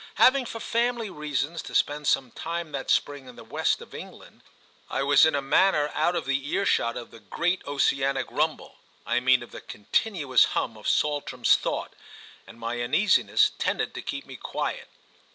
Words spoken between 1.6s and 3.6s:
to spend some time that spring in the